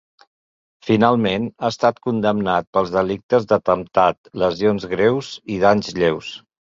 [0.85, 6.33] Finalment, ha estat condemnat pels delictes d’atemptat, lesions lleus i danys lleus.